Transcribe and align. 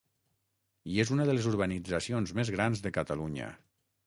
I 0.93 0.97
és 1.03 1.11
una 1.15 1.27
de 1.31 1.35
les 1.39 1.49
urbanitzacions 1.51 2.35
més 2.41 2.53
grans 2.57 2.83
de 2.89 2.95
Catalunya. 2.97 3.53